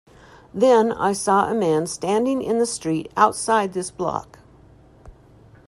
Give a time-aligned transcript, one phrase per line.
[0.51, 4.39] Then I saw a man standing in the street outside this block.